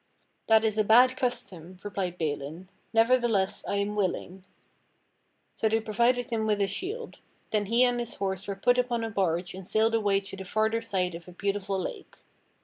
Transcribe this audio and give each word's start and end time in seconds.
"That 0.47 0.63
is 0.65 0.79
a 0.79 0.83
bad 0.83 1.15
custom," 1.15 1.79
replied 1.83 2.17
Balin, 2.17 2.71
"nevertheless 2.91 3.63
I 3.67 3.75
am 3.75 3.95
willing." 3.95 4.43
So 5.53 5.69
they 5.69 5.79
provided 5.79 6.31
him 6.31 6.47
with 6.47 6.59
a 6.59 6.65
shield; 6.65 7.19
then 7.51 7.67
he 7.67 7.83
and 7.83 7.99
his 7.99 8.15
horse 8.15 8.47
were 8.47 8.55
put 8.55 8.79
upon 8.79 9.03
a 9.03 9.11
barge 9.11 9.53
and 9.53 9.67
sailed 9.67 9.93
away 9.93 10.19
to 10.21 10.35
the 10.35 10.43
farther 10.43 10.81
side 10.81 11.13
of 11.13 11.27
a 11.27 11.31
beautiful 11.33 11.77
lake. 11.79 12.15